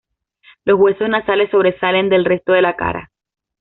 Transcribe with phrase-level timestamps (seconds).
[0.65, 3.11] Los huesos nasales sobresalen del resto de la cara.